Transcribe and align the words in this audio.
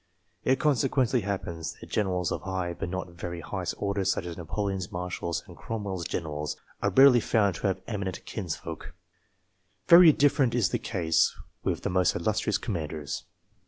It 0.43 0.59
con 0.59 0.73
sequently 0.73 1.21
happens 1.21 1.73
that 1.79 1.91
generals 1.91 2.31
of 2.31 2.41
high, 2.41 2.73
but 2.73 2.89
not 2.89 3.05
the 3.05 3.13
very 3.13 3.41
highest 3.41 3.75
order, 3.77 4.03
such 4.03 4.25
as 4.25 4.35
Napoleon's 4.35 4.91
marshals 4.91 5.43
and 5.45 5.55
Cromwell's 5.55 6.05
generals, 6.07 6.57
are 6.81 6.89
rarely 6.89 7.19
found 7.19 7.53
to 7.57 7.67
have 7.67 7.81
eminent 7.85 8.25
kinsfolk. 8.25 8.95
Very 9.87 10.11
different 10.11 10.55
is 10.55 10.69
the 10.69 10.79
case, 10.79 11.35
with 11.63 11.83
the 11.83 11.91
most 11.91 12.15
illustrious 12.15 12.57
commanders. 12.57 13.25